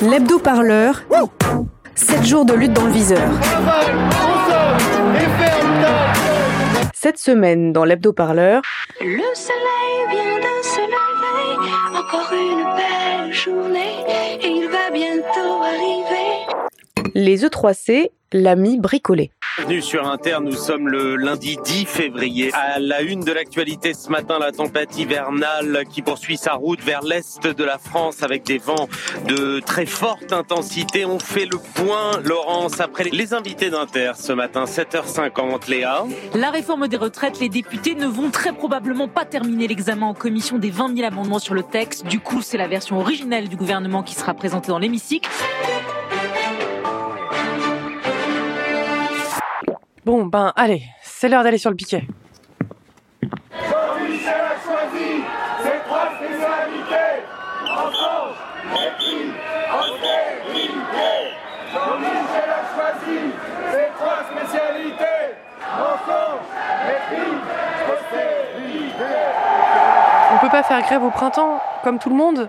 [0.00, 1.02] L'hebdo-parleur.
[1.96, 3.28] 7 jours de lutte dans le viseur.
[6.94, 8.62] Cette semaine, dans l'hebdo-parleur.
[9.00, 14.04] Le soleil vient de se lever, encore une belle journée,
[14.40, 16.46] et il va bientôt arriver.
[17.14, 19.32] Les E3C, l'ami bricolé.
[19.58, 22.52] Bienvenue sur Inter, nous sommes le lundi 10 février.
[22.54, 27.02] À la une de l'actualité ce matin, la tempête hivernale qui poursuit sa route vers
[27.02, 28.88] l'est de la France avec des vents
[29.26, 31.04] de très forte intensité.
[31.04, 35.68] On fait le point, Laurence, après les invités d'Inter ce matin, 7h50.
[35.68, 36.04] Léa
[36.34, 40.58] La réforme des retraites, les députés ne vont très probablement pas terminer l'examen en commission
[40.58, 42.06] des 20 000 amendements sur le texte.
[42.06, 45.28] Du coup, c'est la version originelle du gouvernement qui sera présentée dans l'hémicycle.
[50.08, 52.02] Bon, ben allez, c'est l'heure d'aller sur le piquet.
[53.52, 54.34] Jean-Michel
[70.40, 72.48] peut pas faire grève au printemps, comme tout le monde?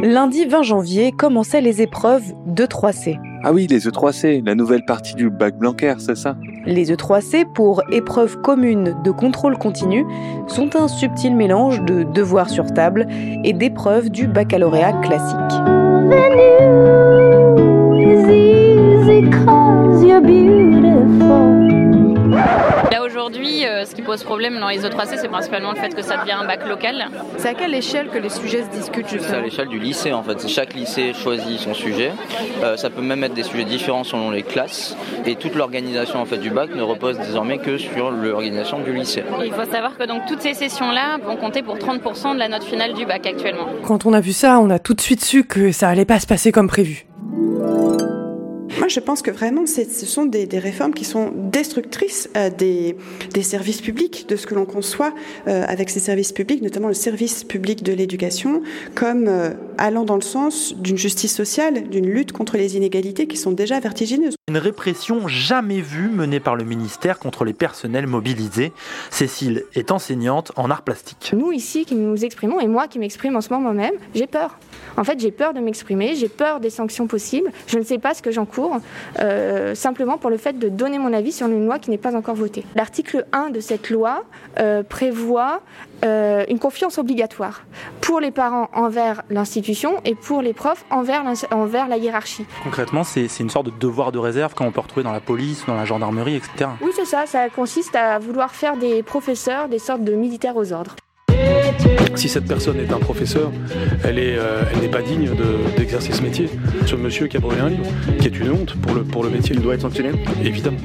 [0.00, 3.18] Lundi 20 janvier commençaient les épreuves de 3C.
[3.46, 6.34] Ah oui, les E3C, la nouvelle partie du bac Blanquer, c'est ça?
[6.64, 10.06] Les E3C, pour épreuves communes de contrôle continu,
[10.46, 13.06] sont un subtil mélange de devoirs sur table
[13.44, 15.36] et d'épreuves du baccalauréat classique.
[22.90, 26.02] Là aujourd'hui, euh, ce qui pose problème dans les E3C, c'est principalement le fait que
[26.02, 27.06] ça devient un bac local.
[27.38, 30.12] C'est à quelle échelle que les sujets se discutent C'est à justement l'échelle du lycée
[30.12, 30.46] en fait.
[30.46, 32.12] Chaque lycée choisit son sujet.
[32.62, 34.94] Euh, ça peut même être des sujets différents selon les classes.
[35.24, 39.24] Et toute l'organisation en fait du bac ne repose désormais que sur l'organisation du lycée.
[39.42, 42.64] Il faut savoir que donc toutes ces sessions-là vont compter pour 30% de la note
[42.64, 43.68] finale du bac actuellement.
[43.86, 46.20] Quand on a vu ça, on a tout de suite su que ça allait pas
[46.20, 47.06] se passer comme prévu.
[48.78, 52.96] Moi, je pense que vraiment, ce sont des, des réformes qui sont destructrices euh, des,
[53.32, 55.12] des services publics, de ce que l'on conçoit
[55.46, 58.62] euh, avec ces services publics, notamment le service public de l'éducation,
[58.94, 63.36] comme euh, allant dans le sens d'une justice sociale, d'une lutte contre les inégalités qui
[63.36, 64.34] sont déjà vertigineuses.
[64.48, 68.72] Une répression jamais vue menée par le ministère contre les personnels mobilisés.
[69.10, 71.32] Cécile est enseignante en arts plastiques.
[71.34, 74.58] Nous ici qui nous exprimons, et moi qui m'exprime en ce moment même, j'ai peur.
[74.96, 77.50] En fait, j'ai peur de m'exprimer, j'ai peur des sanctions possibles.
[77.66, 78.63] Je ne sais pas ce que j'encours,
[79.20, 82.16] euh, simplement pour le fait de donner mon avis sur une loi qui n'est pas
[82.16, 82.64] encore votée.
[82.74, 84.24] L'article 1 de cette loi
[84.58, 85.60] euh, prévoit
[86.04, 87.62] euh, une confiance obligatoire
[88.00, 92.46] pour les parents envers l'institution et pour les profs envers, envers la hiérarchie.
[92.62, 95.64] Concrètement, c'est c'est une sorte de devoir de réserve qu'on peut retrouver dans la police,
[95.66, 96.70] dans la gendarmerie, etc.
[96.80, 100.72] Oui, c'est ça, ça consiste à vouloir faire des professeurs des sortes de militaires aux
[100.72, 100.96] ordres.
[102.14, 103.50] Si cette personne est un professeur,
[104.04, 106.48] elle euh, n'est pas digne de- d'exercer ce métier.
[106.86, 107.84] Ce monsieur qui a brûlé un livre,
[108.20, 110.10] qui est une honte pour le, pour le métier, il doit être sanctionné
[110.44, 110.78] Évidemment.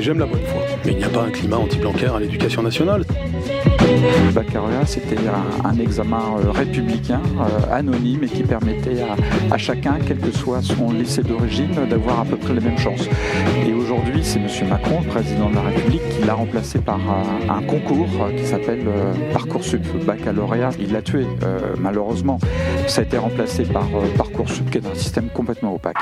[0.00, 3.04] J'aime la bonne foi, mais il n'y a pas un climat anti-Blanquer à l'éducation nationale.
[3.84, 5.16] Le baccalauréat, c'était
[5.64, 9.04] un, examen euh, républicain, euh, anonyme, et qui permettait
[9.50, 13.06] à, chacun, quel que soit son lycée d'origine, d'avoir à peu près les mêmes chances.
[13.66, 14.68] Et aujourd'hui, c'est M.
[14.68, 18.46] Macron, le président de la République, qui l'a remplacé par un, un concours euh, qui
[18.46, 19.82] s'appelle euh, Parcoursup.
[19.92, 22.38] Le baccalauréat, il l'a tué, euh, malheureusement.
[22.86, 25.96] Ça a été remplacé par euh, Parcoursup, qui est un système complètement opaque.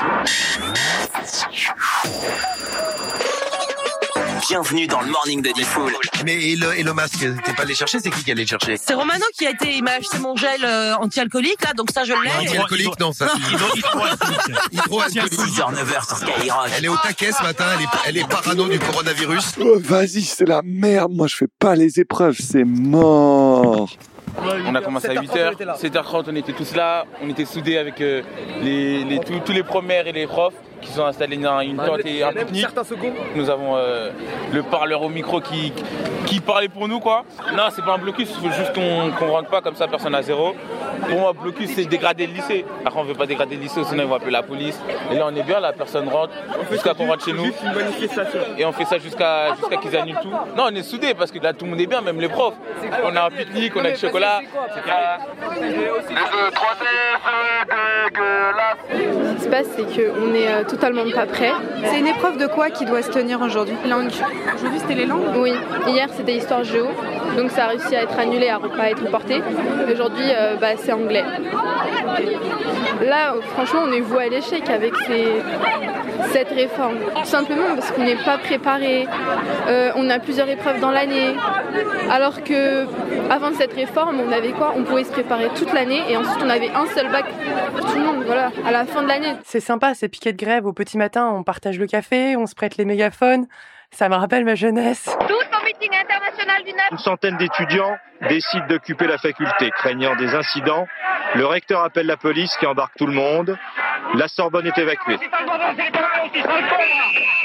[4.49, 5.93] Bienvenue dans le morning de Diffoul.
[6.25, 8.47] Mais et le, et le masque, t'es pas allé chercher C'est qui qui allait le
[8.47, 11.91] chercher C'est Romano qui a été, il m'a acheté mon gel euh, anti-alcoolique là, donc
[11.91, 12.29] ça je l'ai.
[12.47, 13.27] Anti-alcoolique, non, ça.
[13.51, 15.33] Hydro-alcoolique.
[15.33, 16.55] 6h-9h sur Skyrock.
[16.77, 19.53] Elle est au taquet ce matin, elle est, elle est parano du coronavirus.
[19.61, 21.11] Oh, Vas-y, c'est la merde.
[21.13, 23.89] Moi, je fais pas les épreuves, c'est mort.
[24.37, 28.23] On a commencé à 8h, 7h30 on était tous là, on était soudés avec euh,
[28.61, 32.05] les, les- tous, tous les premières et les profs qui sont installés dans une tente
[32.05, 32.67] et un pique-nique.
[33.35, 34.09] Nous avons euh,
[34.51, 35.73] le parleur au micro qui,
[36.25, 37.23] qui parlait pour nous quoi.
[37.55, 40.15] Non c'est pas un blocus, il faut juste qu'on qu'on rentre pas comme ça personne
[40.15, 40.55] à zéro.
[41.09, 42.65] Pour moi blocus c'est dégrader le lycée.
[42.85, 44.79] Après on veut pas dégrader le lycée sinon ils vont appeler la police.
[45.11, 46.33] Et là on est bien, la personne rentre
[46.71, 47.51] jusqu'à qu'on rentre chez nous.
[48.57, 50.31] Et on fait ça jusqu'à jusqu'à qu'ils annulent tout.
[50.57, 52.55] Non on est soudés parce que là tout le monde est bien, même les profs.
[53.03, 54.41] On a un pique-nique, on a du chocolat.
[58.13, 59.47] E3C, c'est dégueulasse.
[59.47, 61.51] passe, c'est qu'on est euh, totalement pas prêt.
[61.85, 63.75] C'est une épreuve de quoi qui doit se tenir aujourd'hui?
[63.87, 64.11] Langue.
[64.55, 65.35] Aujourd'hui, c'était les langues?
[65.35, 65.53] Oui,
[65.87, 66.87] hier c'était histoire géo,
[67.37, 69.41] donc ça a réussi à être annulé, à ne pas être reporté.
[69.91, 71.23] Aujourd'hui, euh, bah, c'est anglais.
[73.01, 75.41] Là, franchement, on est voué à l'échec avec ces-
[76.31, 76.95] cette réforme.
[77.15, 79.07] Tout simplement parce qu'on n'est pas préparé.
[79.67, 81.33] Euh, on a plusieurs épreuves dans l'année.
[82.09, 82.85] Alors que
[83.29, 84.73] avant cette réforme, on avait quoi?
[84.77, 87.25] On pouvait se préparer toute l'année et ensuite on avait un seul bac
[87.75, 88.23] pour tout le monde.
[88.25, 89.33] Voilà, à la fin de l'année.
[89.43, 92.55] C'est sympa, ces piquets de grève au petit matin, on partage le café, on se
[92.55, 93.47] prête les mégaphones.
[93.91, 95.15] Ça me rappelle ma jeunesse.
[95.73, 96.91] Meeting international du NAP.
[96.91, 97.97] Une centaine d'étudiants
[98.29, 100.87] décident d'occuper la faculté, craignant des incidents.
[101.35, 103.57] Le recteur appelle la police qui embarque tout le monde.
[104.15, 105.17] La Sorbonne est évacuée.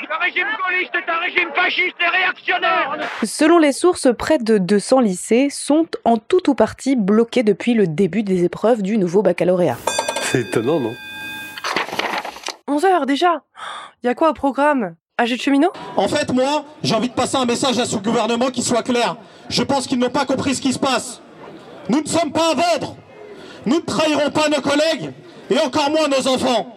[0.09, 2.97] Le régime gaulliste est un régime fasciste et réactionnaire.
[3.23, 7.87] Selon les sources, près de 200 lycées sont en tout ou partie bloqués depuis le
[7.87, 9.77] début des épreuves du nouveau baccalauréat.
[10.23, 10.95] C'est étonnant, non?
[12.67, 13.43] 11 heures déjà?
[14.03, 14.95] Il y a quoi au programme?
[15.19, 15.73] AG de cheminot?
[15.97, 19.17] En fait, moi, j'ai envie de passer un message à ce gouvernement qui soit clair.
[19.49, 21.21] Je pense qu'ils n'ont pas compris ce qui se passe.
[21.89, 22.97] Nous ne sommes pas à vendre.
[23.67, 25.13] Nous ne trahirons pas nos collègues
[25.51, 26.77] et encore moins nos enfants.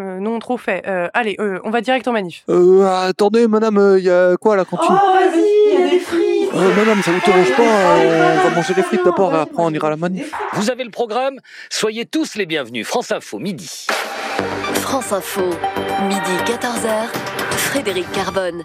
[0.00, 0.82] Euh, Non, trop fait.
[0.86, 2.42] Euh, allez, euh, on va direct en manif.
[2.48, 6.00] Euh, attendez, madame, il y a quoi à la cantine vas-y, il y a des
[6.00, 9.38] frites Euh, madame, ça vous dérange pas euh, On va manger les frites d'abord et
[9.38, 10.32] après on ira à la manif.
[10.54, 11.38] Vous avez le programme
[11.70, 12.86] Soyez tous les bienvenus.
[12.86, 13.86] France Info, midi.
[14.74, 15.42] France Info,
[16.08, 17.29] midi 14h,
[17.60, 18.64] Frédéric Carbone.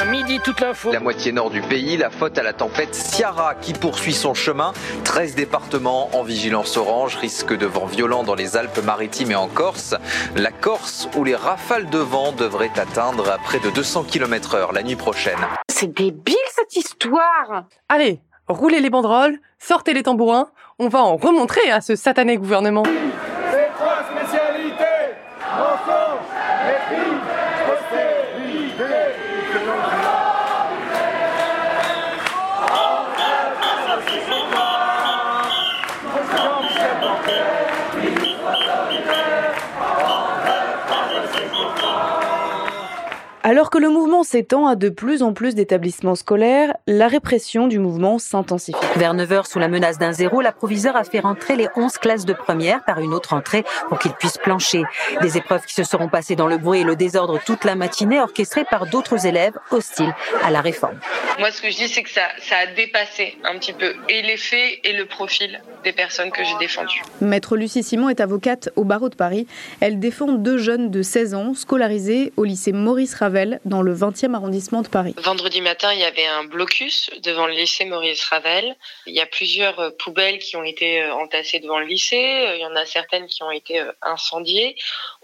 [0.00, 0.92] À midi, toute l'info.
[0.92, 4.72] La moitié nord du pays, la faute à la tempête Ciara qui poursuit son chemin.
[5.04, 9.94] 13 départements en vigilance orange, risque de vent violent dans les Alpes-Maritimes et en Corse.
[10.34, 14.82] La Corse où les rafales de vent devraient atteindre à près de 200 km/h la
[14.82, 15.38] nuit prochaine.
[15.68, 20.48] C'est débile cette histoire Allez, roulez les banderoles, sortez les tambourins,
[20.78, 22.82] on va en remontrer à ce satané gouvernement.
[43.48, 47.78] Alors que le mouvement s'étend à de plus en plus d'établissements scolaires, la répression du
[47.78, 48.76] mouvement s'intensifie.
[48.96, 52.24] Vers 9h, sous la menace d'un zéro, la proviseure a fait rentrer les 11 classes
[52.24, 54.82] de première par une autre entrée pour qu'ils puissent plancher.
[55.22, 58.20] Des épreuves qui se seront passées dans le bruit et le désordre toute la matinée,
[58.20, 60.12] orchestrées par d'autres élèves hostiles
[60.42, 60.98] à la réforme.
[61.38, 64.22] Moi, ce que je dis, c'est que ça, ça a dépassé un petit peu et
[64.22, 67.02] les faits et le profil des personnes que j'ai défendues.
[67.20, 69.46] Maître Lucie Simon est avocate au barreau de Paris.
[69.78, 74.34] Elle défend deux jeunes de 16 ans scolarisés au lycée Maurice Ravel dans le 20e
[74.34, 75.14] arrondissement de Paris.
[75.18, 78.74] Vendredi matin, il y avait un blocus devant le lycée Maurice Ravel.
[79.06, 82.46] Il y a plusieurs euh, poubelles qui ont été euh, entassées devant le lycée.
[82.46, 84.76] Euh, Il y en a certaines qui ont été incendiées.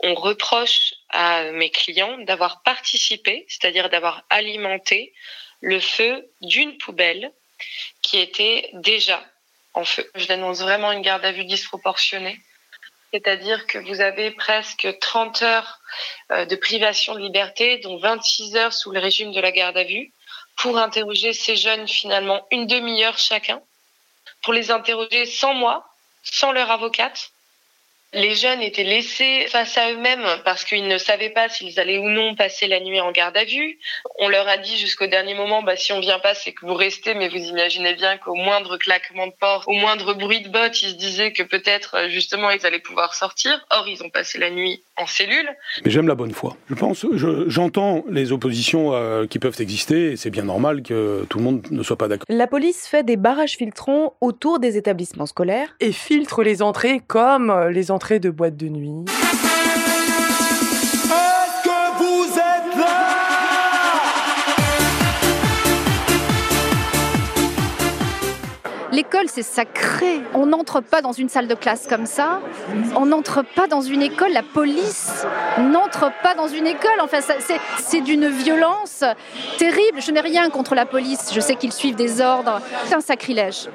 [0.02, 5.12] On reproche à mes clients d'avoir participé, c'est-à-dire d'avoir alimenté
[5.60, 7.32] le feu d'une poubelle
[8.02, 9.22] qui était déjà
[9.74, 10.10] en feu.
[10.14, 12.38] Je dénonce vraiment une garde à vue disproportionnée.
[13.12, 15.80] C'est-à-dire que vous avez presque 30 heures
[16.30, 19.84] euh, de privation de liberté, dont 26 heures sous le régime de la garde à
[19.84, 20.12] vue,
[20.56, 23.60] pour interroger ces jeunes finalement une demi-heure chacun,
[24.42, 25.84] pour les interroger sans moi,
[26.22, 27.31] sans leur avocate.
[28.14, 32.10] Les jeunes étaient laissés face à eux-mêmes parce qu'ils ne savaient pas s'ils allaient ou
[32.10, 33.78] non passer la nuit en garde à vue.
[34.18, 36.74] On leur a dit jusqu'au dernier moment, bah, si on vient pas, c'est que vous
[36.74, 40.82] restez, mais vous imaginez bien qu'au moindre claquement de porte, au moindre bruit de botte,
[40.82, 43.66] ils se disaient que peut-être, euh, justement, ils allaient pouvoir sortir.
[43.70, 45.48] Or, ils ont passé la nuit en cellule.
[45.82, 46.54] Mais j'aime la bonne foi.
[46.68, 51.24] Je pense, je- j'entends les oppositions euh, qui peuvent exister, et c'est bien normal que
[51.30, 52.26] tout le monde ne soit pas d'accord.
[52.28, 55.74] La police fait des barrages filtrants autour des établissements scolaires.
[55.80, 59.04] Et filtre les entrées comme euh, les entrées de boîtes de nuit.
[59.06, 59.38] Est-ce
[61.62, 62.98] que vous êtes là?
[68.90, 70.20] L'école, c'est sacré.
[70.34, 72.40] On n'entre pas dans une salle de classe comme ça.
[72.96, 74.32] On n'entre pas dans une école.
[74.32, 75.24] La police
[75.58, 77.00] n'entre pas dans une école.
[77.00, 77.20] Enfin,
[77.78, 79.04] c'est d'une violence
[79.58, 80.00] terrible.
[80.00, 81.30] Je n'ai rien contre la police.
[81.32, 82.60] Je sais qu'ils suivent des ordres.
[82.86, 83.68] C'est un sacrilège.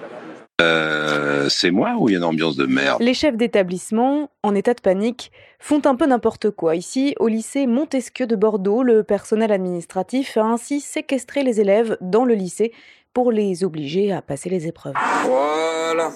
[0.59, 2.99] Euh, c'est moi ou il y a une ambiance de merde?
[2.99, 6.75] Les chefs d'établissement, en état de panique, font un peu n'importe quoi.
[6.75, 12.25] Ici, au lycée Montesquieu de Bordeaux, le personnel administratif a ainsi séquestré les élèves dans
[12.25, 12.73] le lycée
[13.13, 14.95] pour les obliger à passer les épreuves.
[15.25, 16.11] Voilà.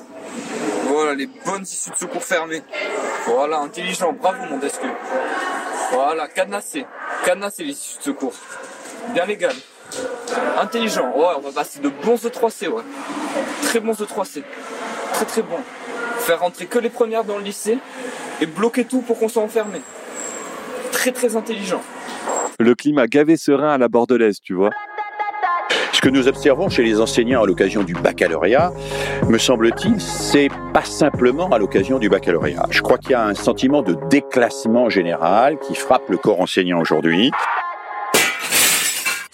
[0.87, 2.63] Voilà, les bonnes issues de secours fermées.
[3.27, 4.89] Voilà, intelligent, bravo Montesquieu.
[5.91, 6.85] Voilà, cadenassé.
[7.25, 8.33] Cadenassé les issues de secours.
[9.13, 9.53] Bien légal.
[10.59, 12.83] Intelligent, ouais, on va passer de bons E3C, ouais.
[13.63, 14.43] Très bons E3C.
[15.13, 15.59] Très très bons.
[16.19, 17.79] Faire rentrer que les premières dans le lycée
[18.41, 19.81] et bloquer tout pour qu'on soit enfermé.
[20.91, 21.81] Très très intelligent.
[22.59, 24.69] Le climat gavé serein à la bordelaise, tu vois.
[25.93, 28.71] Ce que nous observons chez les enseignants à l'occasion du baccalauréat,
[29.27, 32.65] me semble-t-il, c'est pas simplement à l'occasion du baccalauréat.
[32.69, 36.79] Je crois qu'il y a un sentiment de déclassement général qui frappe le corps enseignant
[36.79, 37.31] aujourd'hui.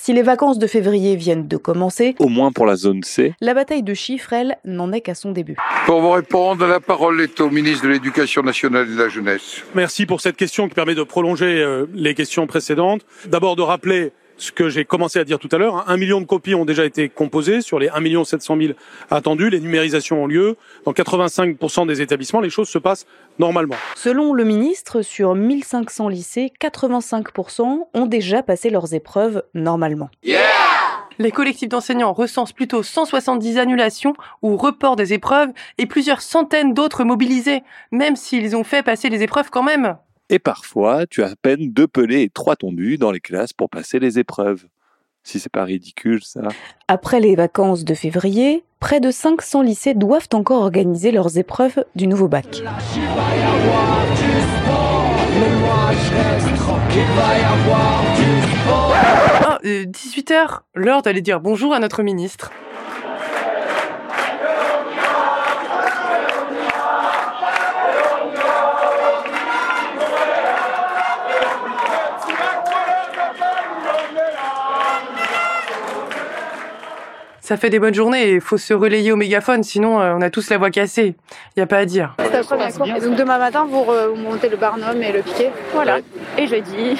[0.08, 3.34] Si les vacances de février viennent de commencer, Au moins pour la zone C.
[3.42, 5.58] la bataille de chiffres, elle, n'en est qu'à son début.
[5.86, 9.66] Pour vous répondre, la parole est au ministre de l'Éducation nationale et de la jeunesse.
[9.76, 13.02] Merci pour cette question qui permet de prolonger euh, les questions précédentes.
[13.26, 15.76] D'abord de rappeler ce que j'ai commencé à dire tout à l'heure.
[15.78, 15.84] hein.
[15.88, 18.74] Un million de copies ont déjà été composées sur les 1 million 700 000
[19.10, 19.50] attendus.
[19.50, 20.56] Les numérisations ont lieu.
[20.86, 23.06] Dans 85% des établissements, les choses se passent
[23.40, 23.76] normalement.
[23.96, 30.10] Selon le ministre, sur 1500 lycées, 85% ont déjà passé leurs épreuves normalement.
[31.20, 34.14] Les collectifs d'enseignants recensent plutôt 170 annulations
[34.44, 39.24] ou reports des épreuves et plusieurs centaines d'autres mobilisés, même s'ils ont fait passer les
[39.24, 39.98] épreuves quand même.
[40.30, 43.70] Et parfois, tu as à peine deux pelés et trois tondus dans les classes pour
[43.70, 44.66] passer les épreuves.
[45.24, 46.42] Si c'est pas ridicule, ça.
[46.88, 52.08] Après les vacances de février, près de 500 lycées doivent encore organiser leurs épreuves du
[52.08, 52.62] nouveau bac.
[59.46, 62.52] Ah, 18h, l'heure d'aller dire bonjour à notre ministre.
[77.48, 80.30] Ça fait des bonnes journées et faut se relayer au mégaphone, sinon euh, on a
[80.30, 81.16] tous la voix cassée.
[81.56, 82.14] Y a pas à dire.
[82.20, 82.88] C'est la première cours.
[82.88, 83.86] Et donc demain matin, vous
[84.18, 85.50] montez le barnum et le piquet.
[85.72, 86.00] Voilà.
[86.38, 87.00] Et jeudi.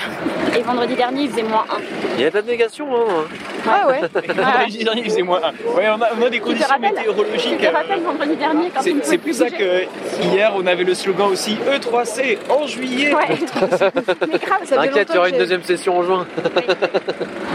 [0.58, 2.07] Et vendredi dernier, il faisait moins 1.
[2.18, 3.26] Il y a pas de négation, hein
[3.68, 4.02] Ah ouais
[4.34, 5.78] Vendredi dernier, faisait moins 1.
[5.78, 7.58] Ouais, on a, on a des conditions météorologiques.
[7.60, 9.84] Tu te rappelles vendredi dernier quand C'est pour plus ça que
[10.24, 13.14] hier, on avait le slogan aussi E3C en juillet.
[13.14, 13.28] Ouais.
[14.32, 16.28] Mais grave, ça fait T'inquiète, il y aura une deuxième session en juin.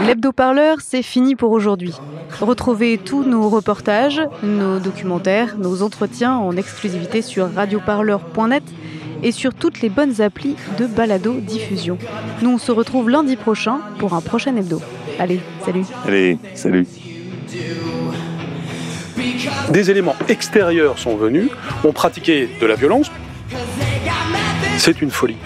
[0.05, 1.93] L'hebdo-parleur, c'est fini pour aujourd'hui.
[2.41, 8.63] Retrouvez tous nos reportages, nos documentaires, nos entretiens en exclusivité sur radioparleur.net
[9.23, 11.97] et sur toutes les bonnes applis de balado diffusion.
[12.41, 14.81] Nous, on se retrouve lundi prochain pour un prochain hebdo.
[15.19, 16.85] Allez, salut Allez, salut.
[19.71, 21.49] Des éléments extérieurs sont venus,
[21.83, 23.11] ont pratiqué de la violence.
[24.77, 25.37] C'est une folie.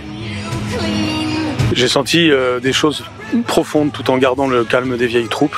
[1.74, 3.04] J'ai senti euh, des choses
[3.46, 5.58] profondes tout en gardant le calme des vieilles troupes,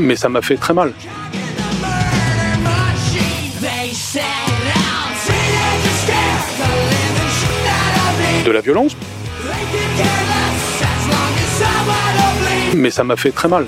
[0.00, 0.92] mais ça m'a fait très mal.
[8.44, 8.96] De la violence,
[12.74, 13.66] mais ça m'a fait très mal.